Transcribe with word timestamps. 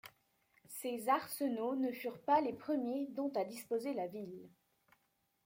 Ces 0.67 1.09
arsenaux 1.09 1.75
ne 1.75 1.91
furent 1.91 2.19
pas 2.23 2.41
les 2.41 2.53
premiers 2.53 3.05
dont 3.11 3.31
a 3.35 3.45
disposé 3.45 3.93
la 3.93 4.07
ville. 4.07 4.49